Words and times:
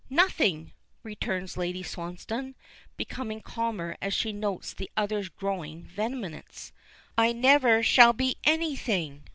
"Nothing!" 0.09 0.71
returns 1.03 1.57
Lady 1.57 1.83
Swansdown, 1.83 2.55
becoming 2.97 3.39
calmer 3.39 3.95
as 4.01 4.15
she 4.15 4.33
notes 4.33 4.73
the 4.73 4.89
other's 4.97 5.29
growing 5.29 5.83
vehemence. 5.83 6.73
"I 7.19 7.33
never 7.33 7.83
shall 7.83 8.11
be 8.11 8.37
anything. 8.43 9.29